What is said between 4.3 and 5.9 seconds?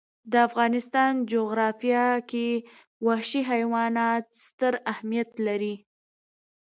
ستر اهمیت لري.